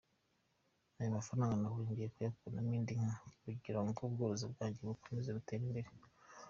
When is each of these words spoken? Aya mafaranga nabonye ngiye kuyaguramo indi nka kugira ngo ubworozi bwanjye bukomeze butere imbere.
Aya 0.99 1.15
mafaranga 1.17 1.55
nabonye 1.59 1.89
ngiye 1.91 2.09
kuyaguramo 2.13 2.71
indi 2.77 2.93
nka 2.99 3.13
kugira 3.43 3.79
ngo 3.85 3.99
ubworozi 4.07 4.45
bwanjye 4.51 4.79
bukomeze 4.87 5.29
butere 5.37 5.63
imbere. 5.67 5.89